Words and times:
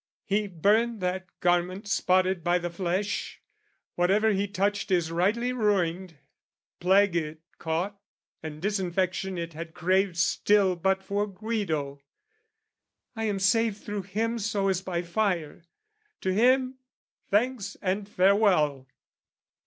He 0.25 0.47
burned 0.47 0.99
that 1.01 1.27
garment 1.41 1.87
spotted 1.87 2.43
by 2.43 2.57
the 2.57 2.71
flesh! 2.71 3.39
Whatever 3.93 4.31
he 4.31 4.47
touched 4.47 4.89
is 4.89 5.11
rightly 5.11 5.53
ruined: 5.53 6.17
plague 6.79 7.15
It 7.15 7.41
caught, 7.59 8.01
and 8.41 8.59
disinfection 8.59 9.37
it 9.37 9.53
had 9.53 9.75
craved 9.75 10.17
Still 10.17 10.75
but 10.75 11.03
for 11.03 11.27
Guido; 11.27 12.01
I 13.15 13.25
am 13.25 13.37
saved 13.37 13.77
through 13.77 14.01
him 14.01 14.39
So 14.39 14.69
as 14.69 14.81
by 14.81 15.03
fire; 15.03 15.61
to 16.21 16.33
him 16.33 16.79
thanks 17.29 17.77
and 17.79 18.09
farewell! 18.09 18.87